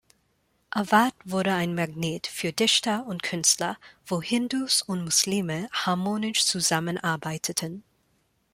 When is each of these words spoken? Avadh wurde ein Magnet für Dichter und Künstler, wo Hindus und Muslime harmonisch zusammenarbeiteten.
Avadh 0.75 1.13
wurde 1.25 1.53
ein 1.53 1.75
Magnet 1.75 2.25
für 2.25 2.51
Dichter 2.53 3.05
und 3.05 3.21
Künstler, 3.21 3.77
wo 4.07 4.19
Hindus 4.19 4.81
und 4.81 5.03
Muslime 5.03 5.69
harmonisch 5.71 6.43
zusammenarbeiteten. 6.47 7.83